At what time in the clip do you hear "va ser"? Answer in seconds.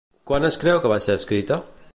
0.95-1.19